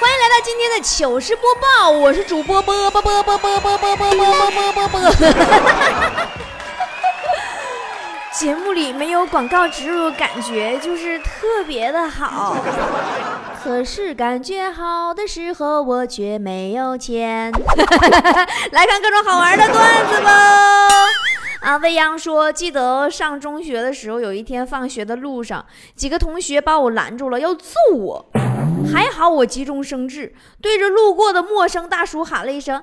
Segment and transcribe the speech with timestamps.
[0.00, 5.00] 欢迎来到今天的糗事播报，我是主播波波波波波波波波波波波波。
[8.32, 12.56] 节目里没有广告植入，感觉就是特别的好。
[13.62, 17.52] 可是感觉好的时候，我却没有钱。
[18.72, 20.32] 来看各种好玩的段子吧。
[21.60, 25.62] 啊，未央说，记得上中学的时候，有一天放学的路上，
[25.94, 28.24] 几个同学把我拦住了，要揍我。
[28.92, 32.82] 还好我急中生智，对着路过的陌生大叔喊了一声：“二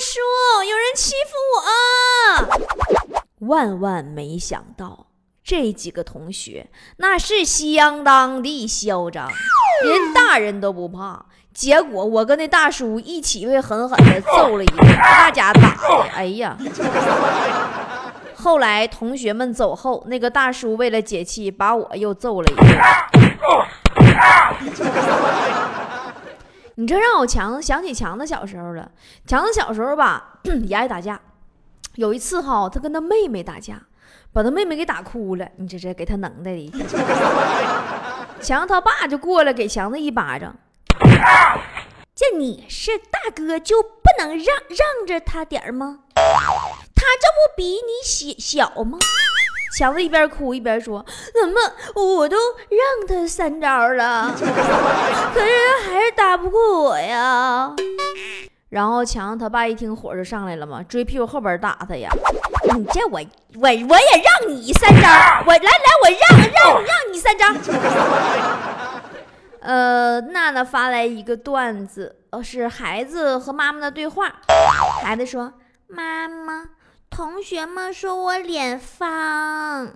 [0.00, 5.06] 叔，有人欺负我！”万万没想到，
[5.42, 6.68] 这几个同学
[6.98, 9.30] 那是相当的嚣张，
[9.84, 11.26] 连大人都不怕。
[11.54, 16.56] 结果我跟那大叔一起被狠狠的揍了一顿，大家打的，哎呀！
[18.36, 22.66] 后来同学们走后，那个大叔为了解气，把我又揍了一顿。
[26.76, 28.90] 你这让我强想起强子小时候了。
[29.26, 31.20] 强子小时候吧， 也爱打架。
[31.96, 33.82] 有一次哈，他跟他妹妹打架，
[34.32, 35.48] 把他妹妹给打哭了。
[35.56, 36.72] 你这这给他能耐的，
[38.40, 40.54] 强他爸就过来给强子一巴掌。
[42.14, 45.98] 这你是大哥，就不能让让着他点儿吗？
[46.14, 48.98] 他这不比你小小吗？
[49.76, 51.04] 强子一边哭一边说
[51.40, 51.54] ：“怎么
[51.94, 52.36] 我都
[52.68, 55.40] 让他三招了，可是他
[55.90, 57.72] 还是打不过我呀？”
[58.70, 62.10] 然后强子他爸一听火就上来了嘛，追屁股后边打他呀！
[62.76, 63.18] 你这我
[63.54, 65.08] 我我也让你三招，
[65.46, 65.70] 我来来
[66.02, 66.20] 我让
[66.52, 67.46] 让让你三招。
[69.60, 74.30] 呃，娜娜发来一个段子，呃，是孩子和妈妈的对话。
[75.02, 75.50] 孩子说
[75.88, 76.64] ：“妈妈，
[77.10, 79.92] 同学们说我脸方。”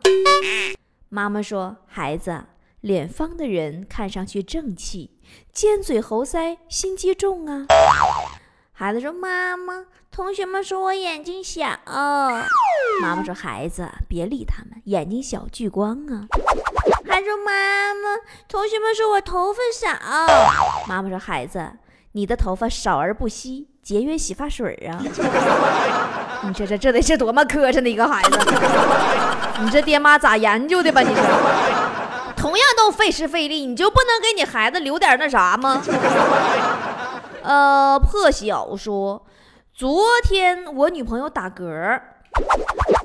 [1.08, 2.44] 妈妈说：“孩子，
[2.80, 5.18] 脸方的人看上去正气，
[5.52, 7.66] 尖嘴猴腮，心机重啊。”
[8.72, 11.64] 孩子说：“妈妈，同学们说我眼睛小。”
[13.00, 16.26] 妈妈说：“孩子，别理他们，眼睛小聚光啊。”
[17.06, 18.16] 还说：“妈妈，
[18.48, 19.92] 同学们说我头发少。”
[20.88, 21.72] 妈妈说：“孩子，
[22.12, 25.04] 你的头发少而不稀，节约洗发水啊。”
[26.44, 28.38] 你说这这得是多么磕碜的一个孩子？
[29.60, 31.00] 你这爹妈咋研究的吧？
[31.00, 31.22] 你说，
[32.36, 35.80] 同样都费时费力，你就不能给你孩子留点那啥吗？
[37.42, 39.24] 呃，破晓说，
[39.72, 42.00] 昨天我女朋友打嗝，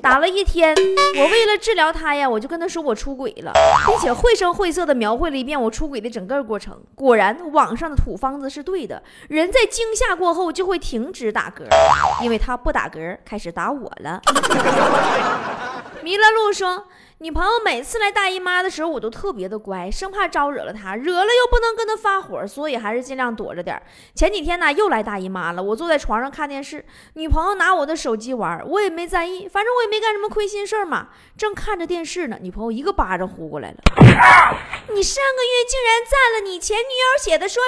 [0.08, 0.74] 打了一天。
[1.18, 3.52] 我为了治疗他呀，我就跟他说我出轨了，
[3.86, 6.80] 并且绘声绘色的描绘了一遍我出轨的整个过程。
[6.94, 11.66] 果然，网上的土方子是对的，人在惊吓过后就会停止打嗝，
[12.24, 14.22] 因为他不打嗝，开始打我了。
[16.02, 16.86] 迷了路说。
[17.20, 23.82] 女朋友每次来大姨妈的时候，我都特别的乖，生怕招惹了她，惹了又不能跟她发火，所以还是尽量躲着点。
[24.14, 26.84] 前几天呢，又来大姨妈了，我坐在床上看电视，
[27.14, 31.08] 女朋友拿我的手机玩，我也没在意，反正我也没干什么亏心事儿嘛。
[31.36, 33.76] 正看着电视呢，女朋友一个巴掌呼过来了
[34.94, 37.60] ：“你上个月竟然赞了你前女友写的说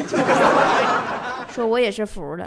[0.00, 2.46] 说， 说我也是服了。”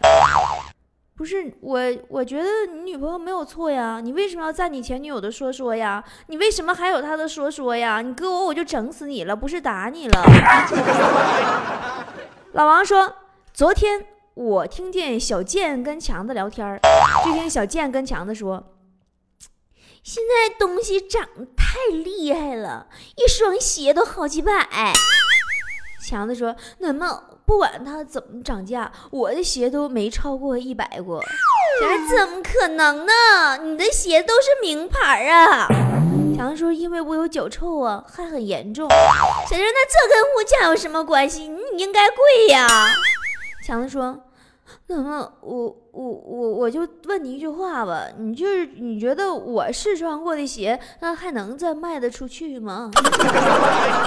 [1.22, 4.02] 不是我，我觉得你女朋友没有错呀。
[4.04, 6.04] 你为什么要赞你前女友的说说呀？
[6.26, 8.02] 你为什么还有她的说说呀？
[8.02, 10.24] 你搁我，我就整死你了，不是打你了。
[12.54, 13.18] 老王说，
[13.54, 16.82] 昨天我听见小贱跟强子聊天
[17.24, 18.74] 就听小贱跟强子说，
[20.02, 24.52] 现在东西涨得太厉害了，一双鞋都好几百。
[26.12, 27.24] 强子说，那么。
[27.44, 31.22] 不管它怎么涨价，我的鞋都没超过一百过。
[32.18, 33.12] 怎么可能呢？
[33.62, 35.68] 你的鞋都是名牌啊！
[36.38, 38.88] 强子说：“因为我有脚臭啊，还很严重。”
[39.50, 41.50] 小杰那这跟物价有什么关系？
[41.50, 42.68] 你应该贵呀。
[43.66, 44.18] 强子说
[44.88, 52.92] ：“那么我我我我就问你一句话吧，你就是你觉得我试穿过的鞋，那还能再卖得出去吗？”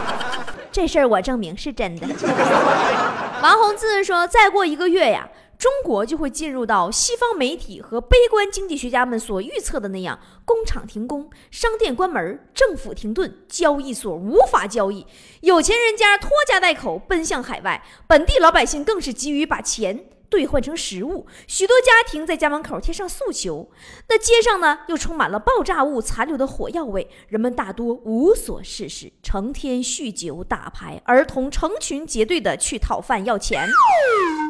[0.70, 2.06] 这事儿我证明是真的。
[3.42, 15.06] 王洪志说：“再过一个月呀，中国就会进入到西方媒体和悲观经济学家们所预测的那样：工厂停工、商店关门、政府停顿、交易所无法交易，
[15.42, 21.28] 有钱人家拖家带口奔向海外，本地老百姓更是急于把钱。”兑换成食物。
[21.46, 23.70] 许多家庭在家门口贴上诉求，
[24.08, 27.08] 那街上呢又充满了爆炸物残留的火药味。
[27.28, 33.64] 人们大多无所事事，成天酗酒打牌，儿童成群结队的去讨饭要钱。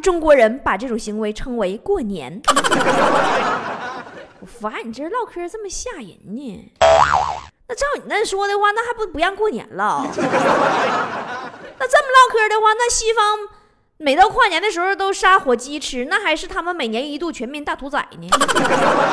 [0.03, 2.41] 中国人把这种行为称为过年。
[4.41, 6.73] 我发现你这唠嗑这么吓人呢？
[7.69, 10.03] 那照你那说的话，那还不不让过年了？
[10.17, 13.39] 那这么唠嗑的话，那西方
[13.99, 18.29] 每到跨年的时候都杀火鸡吃，那还是他们每年一度全民大屠宰呢？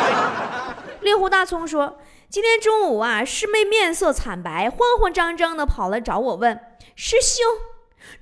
[1.01, 1.99] 令狐大葱说
[2.29, 6.59] ：“今天中午啊，师妹面色惨白，慌慌张张的跑来找我问：
[6.95, 7.45] 师兄，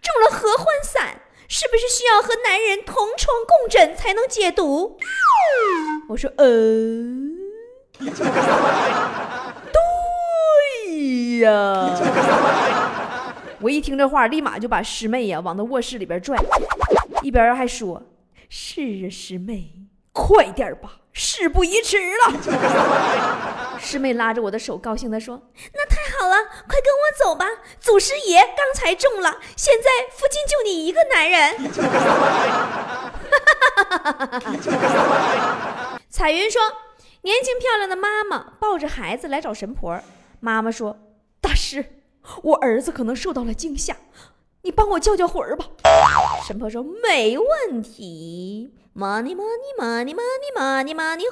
[0.01, 4.97] 中了合欢散，是不是需要和男人同床共枕才能解毒？”
[6.09, 6.45] 我说：“呃，
[9.71, 12.88] 对呀。”
[13.61, 16.37] 我一听这话，立马就把师妹呀往那卧室里边拽，
[17.21, 18.01] 一边还说
[18.47, 19.73] ：“是啊，师妹，
[20.13, 22.31] 快点吧，事不宜迟了。
[23.81, 26.35] ”师妹拉着我的手，高兴地说：“那太好了，
[26.67, 27.45] 快跟我走吧。
[27.81, 31.57] 祖师爷刚才中了，现在附近就你一个男人。
[36.09, 36.61] ”彩云说
[37.23, 40.01] ：“年轻漂亮的妈妈抱着孩子来找神婆，
[40.39, 40.97] 妈妈说
[41.41, 41.95] ：‘大师。’”
[42.43, 43.95] 我儿子可能受到了惊吓，
[44.61, 45.65] 你帮我叫叫魂儿吧。
[46.45, 51.23] 神婆说没问题，money money money money money money。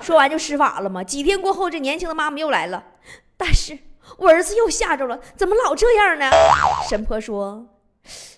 [0.02, 1.02] 说完就施法了嘛。
[1.02, 2.84] 几天过后，这年轻的妈妈又来了，
[3.36, 3.78] 大师，
[4.18, 6.30] 我儿子又吓着了，怎么老这样呢？
[6.88, 7.66] 神婆说，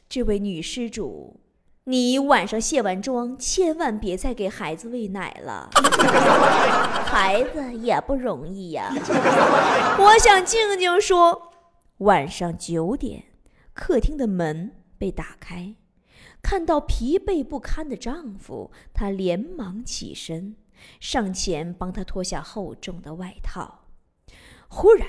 [0.09, 1.41] 这位女施主。
[1.89, 5.71] 你晚上卸完妆，千万别再给孩子喂奶了，
[7.09, 8.93] 孩子也不容易呀。
[9.99, 11.51] 我想静静说，
[12.01, 13.25] 晚上九点，
[13.73, 15.77] 客厅的门被打开，
[16.43, 20.57] 看到疲惫不堪的丈夫，她连忙起身，
[21.01, 23.87] 上前帮他脱下厚重的外套。
[24.69, 25.09] 忽然，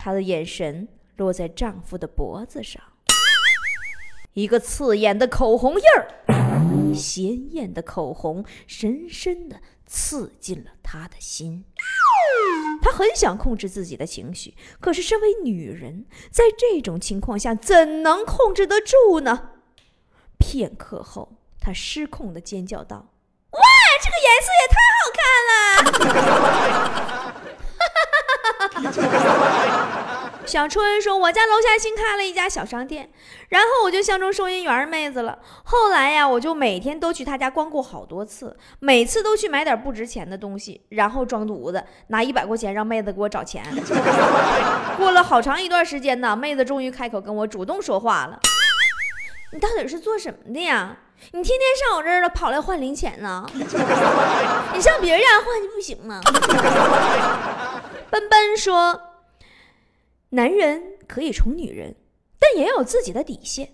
[0.00, 2.82] 她的眼神落在丈夫的脖子上。
[4.36, 6.12] 一个刺眼的口红印儿，
[6.94, 11.64] 鲜艳的口红深深的刺进了他的心。
[12.82, 19.52] 他很想控制自己的情绪，可是身为女人，在这种情况下怎能控制得住呢？
[20.36, 23.14] 片刻后，他失控的尖叫道
[23.52, 23.60] ：“哇，
[24.04, 25.32] 这个颜色也太好看
[28.82, 30.02] 了！”
[30.46, 33.10] 小春说：“我家楼下新开了一家小商店，
[33.48, 35.36] 然后我就相中收银员妹子了。
[35.64, 43.64] 后来呀，我就每天都去她家光顾好多次，每次都去买点不值钱的东西，然后装犊子，拿一百块钱让妹子给我找钱。
[44.96, 48.38] 过了好长一段时间呢，妹子终于开口跟我主动说话了
[49.52, 50.96] ：‘你到底是做什么的呀？
[51.32, 53.44] 你天天上我这儿了，跑来换零钱呢？
[53.52, 56.20] 你上别人家换去不行吗？’
[58.10, 59.00] 奔奔说。”
[60.30, 61.94] 男人可以宠女人，
[62.40, 63.68] 但也有自己的底线。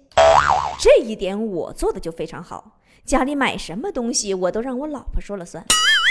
[0.78, 2.78] 这一点我做的就非常好。
[3.04, 5.64] 家里买什么东西，我都让我老婆说了算。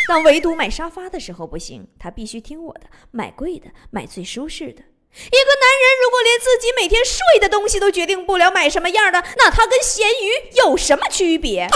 [0.07, 4.81] 但唯独买沙发的时候不行，她必须听我的，买贵的，买最舒适的。
[5.13, 11.67] 一个男人如果连自己每天睡的东西都决定不了买什么样的，那他跟咸鱼有什么区别？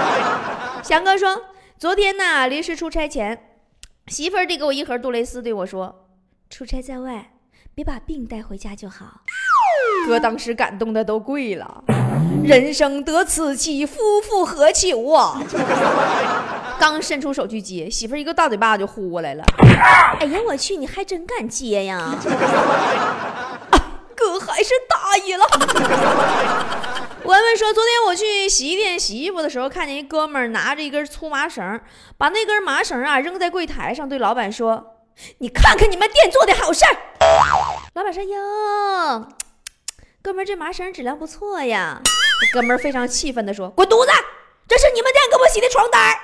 [0.84, 1.46] 翔哥说，
[1.78, 3.56] 昨天呢，临时出差前，
[4.08, 6.08] 媳妇儿递给我一盒杜蕾斯，对我说
[6.50, 7.32] ：“出差在外。”
[7.76, 9.20] 别把病带回家就好。
[10.06, 11.84] 哥当时感动的都跪了。
[12.42, 15.38] 人生得此妻，夫复何求啊！
[16.80, 19.44] 刚伸出手去接，媳妇一个大嘴巴就呼过来了。
[20.20, 22.14] 哎呀，我去，你还真敢接呀！
[24.16, 25.44] 哥还是大意了。
[27.24, 31.78] 文文说，昨天我去洗衣店洗衣服的时候，看见一哥们儿拿着一根粗麻绳，
[32.16, 34.95] 把那根麻绳啊扔在柜台上，对老板说。
[35.38, 36.96] 你看看你们店做的好事儿，
[37.94, 39.28] 老板说哟，
[40.22, 42.00] 哥们儿这麻绳质量不错呀。
[42.52, 44.12] 哥们儿非常气愤的说：“滚犊子！
[44.68, 46.14] 这是你们店给我洗的床单。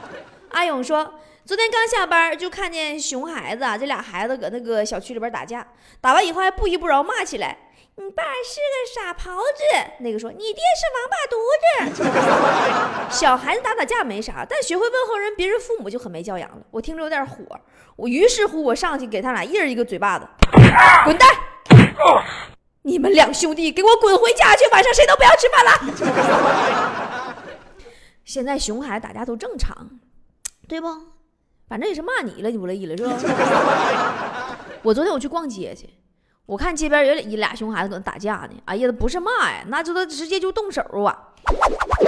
[0.50, 1.14] ”阿勇说
[1.50, 5.66] ：“昨天刚下班就看见熊孩子啊，这俩孩子搁那个小区里边打架，
[6.00, 7.58] 打完以后还不依不饶骂起来。”
[7.98, 9.60] 你爸是个傻狍子，
[9.98, 13.10] 那个说你爹是王八犊子。
[13.10, 16.58] 小孩子打打架没啥，但学会问候人，别人父母就很没教养了。
[16.70, 17.44] 我听着有点火，
[17.96, 20.28] 我于是乎我上去给他俩一人一个嘴巴子，
[21.04, 21.28] 滚蛋！
[22.82, 27.34] 你们两兄弟给我滚回家去，晚上谁都不要吃饭了。
[28.24, 29.98] 现在熊孩子打架都正常，
[30.68, 30.86] 对不？
[31.70, 33.14] 反正也是骂你了，你不乐意了是吧？
[34.82, 35.88] 我昨天我去逛街去。
[36.44, 41.16] 我看街边有一俩熊孩子搁那打架呢，哎呀，不是骂呀，那就他直接就动手啊。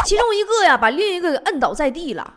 [0.05, 2.35] 其中一个呀，把另一个给摁倒在地了，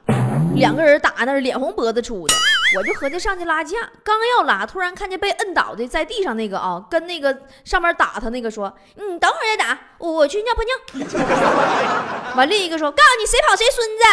[0.55, 2.35] 两个人打那儿脸红脖子粗的。
[2.77, 10.75] 我就合计上去拉架，刚要拉，突然看见被摁倒的在地上那个啊，跟那个上面打他那个说：“你，等会儿再打，我去尿泡尿。
[12.37, 14.03] ”完，另一个说：“告诉你，谁跑谁孙子。”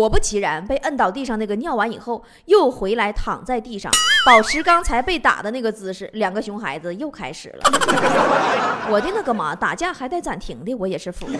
[0.00, 3.92] 果不其然，被摁倒地上那个尿完以后，又回来躺在地上，
[4.24, 6.08] 保持刚才被打的那个姿势。
[6.14, 7.60] 两个熊孩子又开始了。
[8.90, 11.38] 我的那个妈，打架还带暂停的，我也是服了。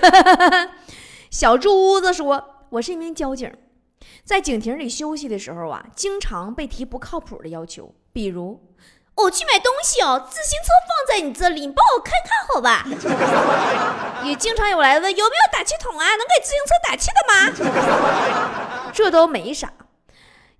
[1.30, 3.52] 小珠子说：“我是一名交警，
[4.24, 8.58] 在警亭里休息的时候啊，经常被提不靠谱的要求，比如。”
[9.16, 12.84] 我去买东西哦，自行车放在你这里，你帮我看看好吧？
[14.22, 18.90] 也经常有来问有没有打气筒啊，能给自行车打气的吗？
[18.92, 19.72] 这都没啥。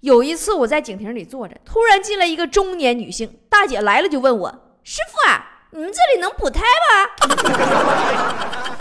[0.01, 4.51] 有一次我在警亭里坐着，突然进来一个中年女性大姐，来了就问我
[4.83, 7.11] ：“师傅啊，你们这里能补胎吗？”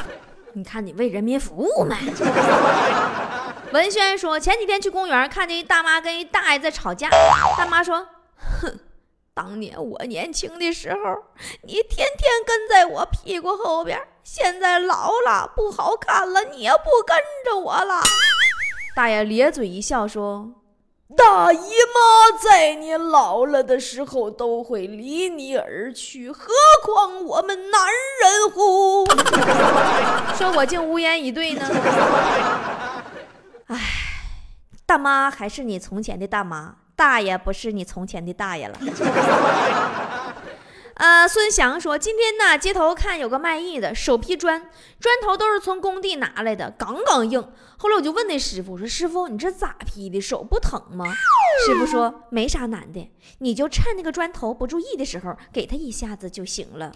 [0.54, 1.96] 你看你为人民服务没？
[3.74, 7.10] 文轩说前几天去公园看见一大妈跟一大爷在吵架，
[7.58, 8.08] 大妈说
[8.62, 8.80] ：“哼。”
[9.36, 10.98] 当年我年轻的时候，
[11.64, 18.02] 你天天跟在我屁股后边，现在老了不好看了，你也不跟着我了。
[18.96, 20.54] 大爷咧嘴一笑说
[21.18, 26.48] ：“大姨妈在你老了的时候都会离你而去，何
[26.82, 27.90] 况我们男
[28.22, 29.06] 人乎？”
[30.40, 31.68] 说我竟无言以对呢。
[33.68, 33.78] 唉，
[34.86, 36.78] 大妈还是你从前的大妈。
[36.96, 38.80] 大爷不是你从前的大爷了。
[40.96, 47.46] 呃，孙祥说，今天呢，街头看有个卖艺的，手劈砖，砖头都是从工地拿来的，杠杠硬。
[47.76, 50.22] 后来我就问那师傅，我说师傅，你这咋劈的？
[50.22, 51.04] 手不疼吗？
[51.66, 56.94] 师傅说没啥难的，你就趁那个砖头不注意的时候，给他一下子就行了。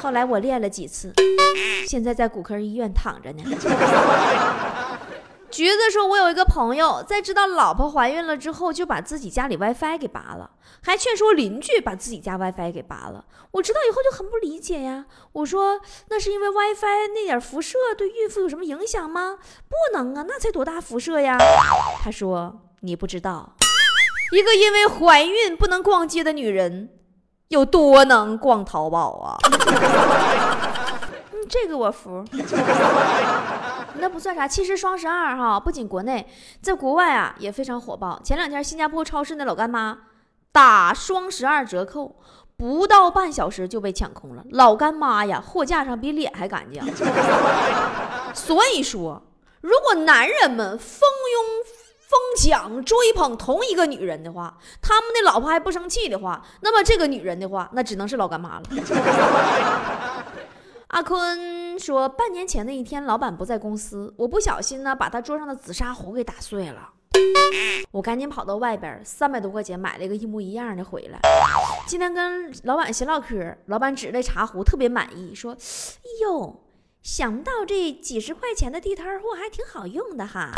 [0.00, 1.12] 后来我练了几次，
[1.86, 3.42] 现在在骨科医院躺着呢。
[5.50, 10.50] 橘子说：“我有一个朋友，在知道老婆怀孕了之后，就把自己家里 WiFi 给拔了，
[10.82, 13.24] 还劝说邻居把自己家 WiFi 给拔了。
[13.52, 15.06] 我知道以后就很不理解呀。
[15.32, 19.38] 我说，那是因为 WiFi 那点辐射对孕妇有什么影响吗？
[19.68, 21.38] 不能啊，那才多大辐射呀？
[22.02, 23.54] 他说，你不知道，
[24.32, 26.90] 一个因为怀孕不能逛街的女人，
[27.48, 29.38] 有多能逛淘宝啊？
[31.32, 32.22] 嗯，这个我服。”
[34.00, 36.26] 那不算啥，其实双十二哈，不仅国内，
[36.60, 38.20] 在国外啊也非常火爆。
[38.22, 39.98] 前两天新加坡超市那老干妈
[40.52, 42.16] 打双十二折扣，
[42.56, 44.44] 不到半小时就被抢空了。
[44.50, 46.82] 老干妈呀，货架上比脸还干净。
[48.34, 49.22] 所以说，
[49.60, 51.00] 如果男人们蜂
[51.32, 51.44] 拥
[52.08, 58.62] 疯抢追捧同一个女人的话，他们的老婆还不生气的话，那么这个女人的话，那只能是老干妈了。
[60.88, 61.38] 阿坤
[61.78, 66.90] 说，半年前的一天，老板不在公司，我不小心呢，把他桌上的紫砂壶给打碎了。
[67.90, 71.18] 我赶紧跑到外边，三百多块钱买了一个一模一样的回来。
[71.86, 75.58] 今天跟老板闲唠嗑，老板指着茶壶特别满意，说：“哎
[76.22, 76.60] 呦，
[77.02, 80.50] 想不到这几十块钱的地摊货还挺好用的哈。”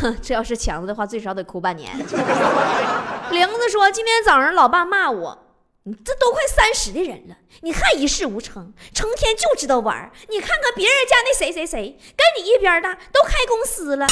[0.00, 1.96] 哼， 这要是强子的话，最少得哭半年。
[3.30, 5.43] 玲子说，今天早上老爸骂我。
[5.86, 14.06] 你这都快三十的人了，你还一事无成，成天就知道玩你看看别人家那谁谁谁，跟你一边大，都开公司了。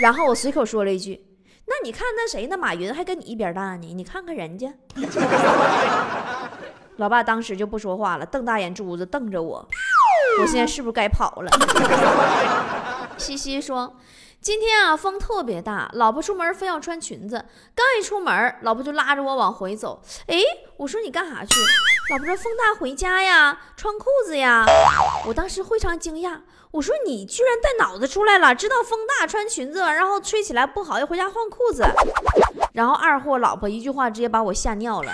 [0.00, 1.26] 然后我随口说了一句
[1.66, 3.92] ：“那你看那谁，那马云还跟你一边大呢？
[3.94, 4.72] 你看看人家。
[6.98, 9.68] ”老爸当时就不说话了，瞪大眼珠子瞪着我。
[10.40, 11.50] 我现在是不是该跑了？
[13.18, 13.96] 西西说。
[14.40, 20.00] 今天啊，风特别大，老婆出门非要穿裙子，刚一出门，老婆就拉着我往回走。
[20.26, 20.36] 哎，
[20.76, 21.54] 我说你干啥去？
[22.10, 24.64] 老婆说风大回家呀，穿裤子呀。
[25.26, 26.38] 我当时非常惊讶，
[26.70, 31.84] 我说你居然带脑子出来了，知道风大穿裙子，然后吹起来不好，要回家换裤子。
[32.72, 35.12] 然后二货老婆一句话直接把我吓尿了，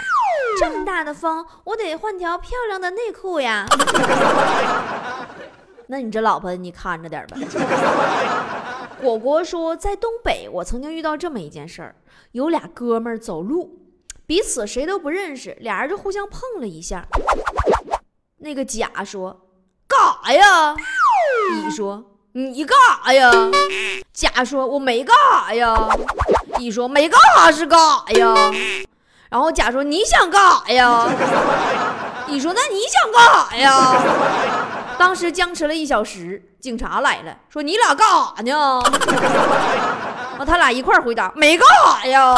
[0.61, 3.65] 这么大的风，我得换条漂亮的内裤呀。
[5.89, 7.37] 那你这老婆你看着点吧。
[9.05, 11.95] 果果说，在东北，我曾经遇到这么一件事儿：
[12.33, 13.79] 有俩哥们儿走路，
[14.25, 17.05] 彼此谁都不认识，俩人就互相碰了一下。
[18.39, 19.39] 那个甲说
[19.87, 20.75] ：“干啥呀？”
[21.69, 23.31] 乙说：“你干啥呀？”
[24.15, 25.87] 甲说：“我没干啥呀。”
[26.59, 28.35] 乙说：“没干啥是干啥呀？”
[29.29, 31.07] 然后甲说：“你想干啥呀？”
[32.27, 38.51] 乙说：“那你想干啥呀？”当时僵持了一小时，警察来了，说：“你俩干啥呢？”
[40.41, 42.35] 啊 他俩一块儿回答，没干啥呀。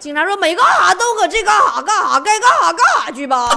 [0.00, 3.48] 警察说没干啥，都搁这干啥干啥，该干啥干啥去吧。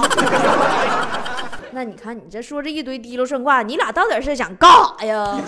[1.72, 5.40] 那你看你这说这一堆滴溜顺挂，你俩到底是想干啥呀？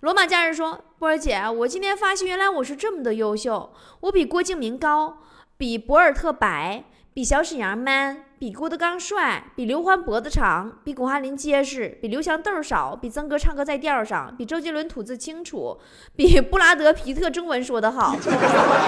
[0.00, 5.16] 罗马假日说：“波儿姐，我今天发现原来我是这么的优秀，我比郭敬明高，
[5.56, 15.76] 比博尔特白，比小沈阳 man，比郭德纲帅，比刘欢脖子长，比巩汉林结实，比刘翔豆少，比曾哥唱歌在调上，比周杰伦吐字清楚，
[16.14, 18.14] 比布拉德皮特中文说得好。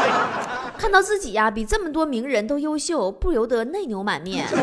[0.78, 4.46] 看到自己呀、比这么多名人都优秀，不由得内牛满面。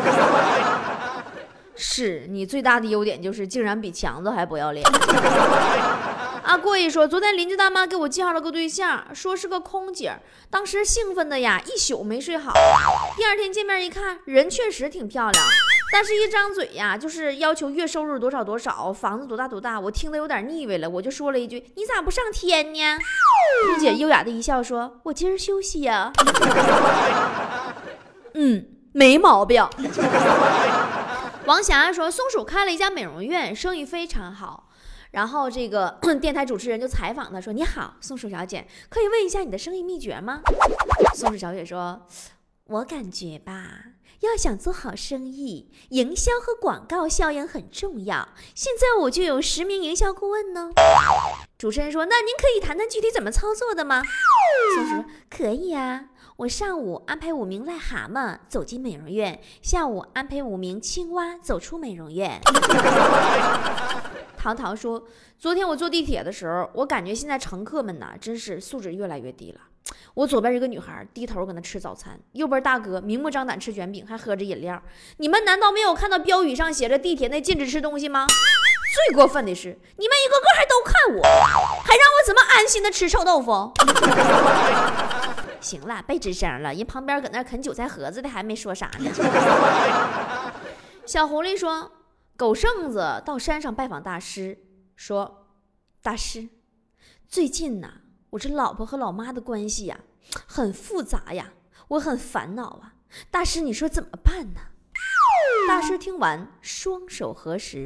[1.80, 4.84] 是你最大的优点就是竟然比强子还不要脸。”
[6.48, 12.54] 阿贵说：“昨天邻居大妈给我介绍了个对象，说是个空姐，当时兴奋的呀，一宿没睡好。
[13.18, 15.44] 第二天见面一看，人确实挺漂亮，
[15.92, 22.80] 但是一张嘴呀，就是要求月收入多少多少，房子多大多大，我听得有点腻歪了，我就说了一句：你咋不上天呢？
[23.66, 26.10] 空姐优雅的一笑说：我今儿休息呀。
[28.32, 29.68] 嗯，没毛病。
[31.44, 34.64] 王霞说：松鼠开了一家美容院，生意非常好。”
[35.10, 40.42] 然后这个 电台主持人就采访他说：“你好，松鼠小姐，可以问一下你的生意秘诀吗？”
[41.14, 42.06] 松鼠小姐说
[42.66, 43.84] ：“我感觉吧，
[44.20, 48.28] 要想做好生意，营销和广告效应很重要。
[48.54, 50.70] 现在我就有十名营销顾问呢。”
[51.58, 54.02] 主持人说：“那您可以谈谈具体怎么操作的吗？”
[54.76, 56.04] 松鼠说：“可以啊。”
[56.36, 62.40] 我上午安排五名癞蛤蟆走进美容院，下午安排五名青蛙走出美容院。
[64.38, 65.02] 糖糖说
[65.36, 69.60] ：“昨天我坐地铁的时候，我感觉现在乘客们呐，真是素质越来越低了。
[70.14, 74.80] 我左边一个女孩低头搁那吃早餐，右边大哥明目张胆吃卷饼，还喝着饮料。
[75.16, 78.26] 你们难道没有看到标语上写着地铁内禁止吃东西吗？
[78.94, 81.22] 最过分的是，你们一个个还都看我，
[81.82, 83.72] 还让我怎么安心的吃臭豆腐？
[85.60, 89.10] 行了，别吱声了，人旁边搁那啃韭菜盒子的还没说啥呢。
[91.04, 91.90] 小狐狸说。”
[92.38, 94.56] 狗剩子到山上拜访大师，
[94.94, 95.48] 说
[96.00, 96.48] ：“大师，
[97.28, 97.94] 最近呐，
[98.30, 99.98] 我这老婆和老妈的关系呀，
[100.46, 101.48] 很复杂呀，
[101.88, 102.94] 我很烦恼啊。
[103.28, 104.60] 大师，你说怎么办呢？”
[105.66, 107.84] 大师听完，双手合十。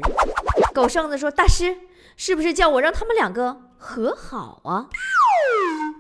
[0.75, 1.75] 狗剩子说：“大师，
[2.19, 4.91] 是不是叫我让他们两个和好啊？”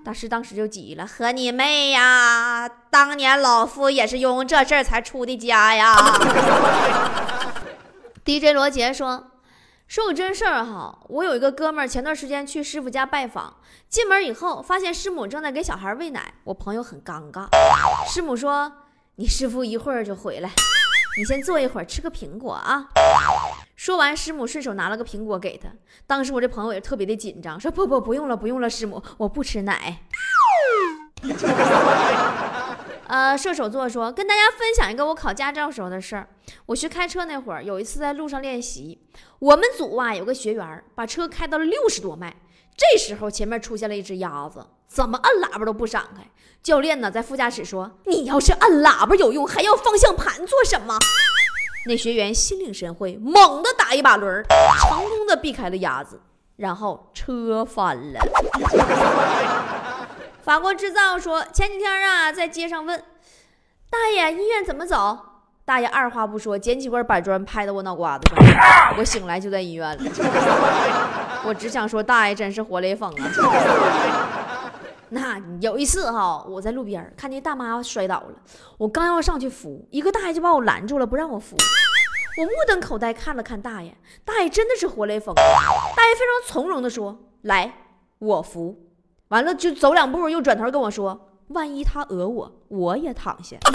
[0.04, 2.68] 大师当时就急了：“和你妹呀！
[2.68, 5.96] 当年老夫也是用这事儿才出的家呀。”
[8.24, 9.32] DJ 罗杰说
[9.88, 13.56] ：“说个真事儿哈，我有一个哥们儿，前段时间去师傅家拜访，
[13.88, 17.48] 进门以后发现师母正在给小孩喂奶，我朋友很尴尬。
[18.06, 18.72] 师母说
[19.16, 20.48] ：‘你师傅一会儿就回来，
[21.18, 22.90] 你先坐一会儿，吃个苹果啊。’
[23.74, 25.68] 说完，师母顺手拿了个苹果给他。
[26.06, 29.98] 当时我这朋友也特别的紧张，说：‘不不，不用了，不用了，师母，我不吃奶。
[33.12, 36.26] ’呃，射手座说，跟大家分享一个我考驾照时候的事儿。
[36.64, 38.98] 我学开车那会儿，有一次在路上练习，
[39.38, 42.34] 我们组啊有个学员把车开到了六十多迈，
[42.74, 46.26] 这时候前面出现了一只鸭子，怎么按喇叭都不闪开。
[46.62, 50.96] 教练呢在副驾驶说：“你要是按喇叭有用，还要方向盘做什么？”
[51.84, 54.42] 那学员心领神会，猛地打一把轮，
[54.88, 56.18] 成功的避开了鸭子，
[56.56, 58.20] 然后车翻了。
[60.42, 63.00] 法国制造说，前几天啊，在街上问
[63.88, 65.16] 大爷医院怎么走，
[65.64, 70.02] 大爷二话不说，捡起块板砖拍到我脑瓜子上，我醒来就在医院了。
[71.46, 73.30] 我只想说，大爷真是活雷锋啊！
[75.10, 78.34] 那有一次哈，我在路边看见大妈摔倒了，
[78.78, 81.56] 我刚要上去扶，一个大爷就把我拦住了，不让我扶。
[82.38, 87.72] 我目瞪口呆看了看大爷，大爷真的是活雷锋，大爷非常从容的说：“来，
[88.18, 88.76] 我扶。”
[89.32, 91.18] 完了就走两步，又转头跟我说
[91.48, 93.56] ：“万一他讹我，我也躺下。”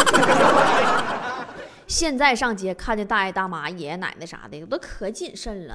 [1.88, 5.74] 现在上街看见大爷大妈、爷爷奶奶啥的，我都可谨慎了。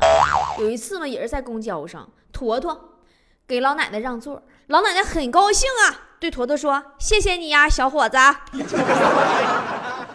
[0.61, 2.92] 有一次嘛，也是在公交上，坨坨
[3.45, 8.16] 给老奶奶让座，老奶奶很高兴啊，对坨坨说：“谢谢你呀，小伙子。”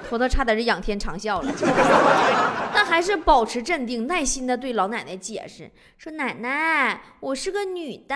[0.08, 1.51] 坨坨差点就仰天长啸了，
[2.73, 8.15] 但还是保持镇定，耐心的对老奶奶解释说：“奶奶，我是个女的。”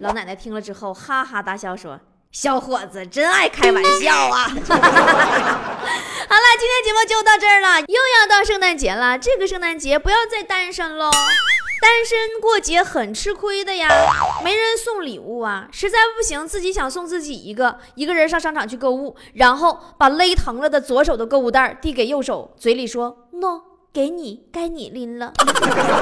[0.00, 1.98] 老奶奶听了之后哈哈大笑说
[2.32, 4.44] ：“小伙子真爱开玩笑啊！”
[6.28, 11.10] 好了，今天节目就到这儿了，又要到圣诞节了，这个圣诞节不要再单身喽。
[11.86, 13.88] 单身过节很吃亏的呀，
[14.42, 23.60] 没人送礼物啊，实在不行自己想送自己一个，一个人上商场去购物，然后把勒疼了的左手的购物袋递给右手，嘴里说 “no”，
[23.96, 25.32] 给你，该你拎了，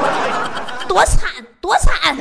[0.88, 1.30] 多惨
[1.60, 2.16] 多惨！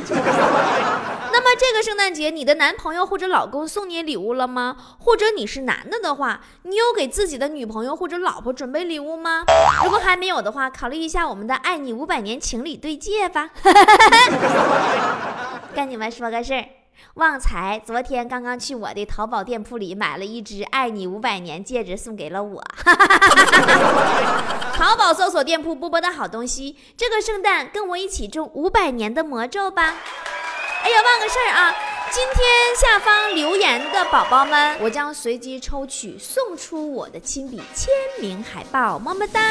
[1.32, 4.76] 那么这个圣诞节，你的男朋友或者老公送你礼物了吗？
[5.00, 9.46] 或者你是男的的话，你有给自己的女朋友或者老婆准备礼物吗？
[9.84, 13.50] 如果还没有的话，考虑一下我们的“爱你五百年”情侣对戒吧。
[15.74, 16.83] 跟你们说个事儿。
[17.16, 22.64] 旺财昨天刚刚去我的淘宝店铺里买了一只爱你五百年戒指，送给了我。
[24.74, 29.98] 淘宝搜索店铺波波的好东西，这个圣诞跟我一起中五百年的魔咒吧。
[30.84, 31.74] 哎呀，忘个事儿啊！
[32.12, 37.88] 今天下方留言的宝宝们，我将随机抽取送出我的亲笔签
[38.20, 39.42] 名海报，么么哒！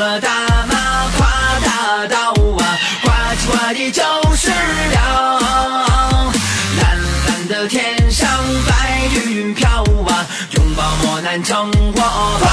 [0.00, 0.30] 了大
[0.66, 0.74] 马
[1.18, 1.28] 跨
[1.62, 4.02] 大道啊，呱唧呱唧就
[4.34, 6.32] 是了。
[6.80, 8.26] 蓝蓝的天上
[8.66, 9.68] 白云飘
[10.08, 12.48] 啊，拥抱磨难成火爆。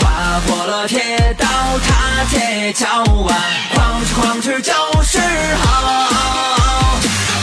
[0.00, 1.46] 跨过了铁道
[1.86, 3.30] 踏铁桥啊，
[3.72, 4.72] 哐哧哐哧就
[5.04, 5.20] 是
[5.62, 6.08] 好。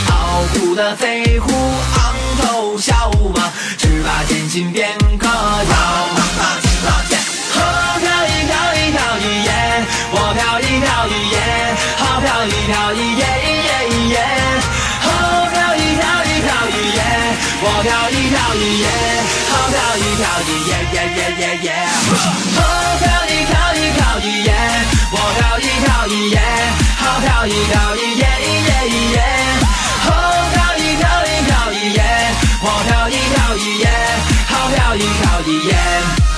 [0.09, 4.97] 傲骨的飞虎昂头笑啊，只把剑心变
[17.87, 18.87] 跳一跳一耶，
[19.49, 21.71] 好跳一跳一耶耶耶耶耶，
[22.57, 22.61] 哦
[22.99, 24.51] 跳一跳一跳一耶，
[25.13, 26.37] 我跳一跳一耶，
[26.97, 29.17] 好跳一跳一耶一耶一耶，
[30.05, 30.11] 我
[30.51, 31.99] 跳一跳一跳一耶，
[32.59, 33.87] 我跳一跳一耶，
[34.49, 36.36] 好跳一跳一耶。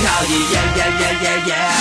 [0.00, 1.79] 我飘逸飘逸耶，好